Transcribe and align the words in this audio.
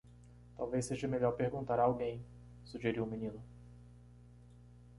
"Talvez 0.57 0.83
seja 0.85 1.07
melhor 1.07 1.33
perguntar 1.33 1.77
a 1.79 1.83
alguém?" 1.83 2.25
sugeriu 2.65 3.03
o 3.03 3.07
menino. 3.07 3.39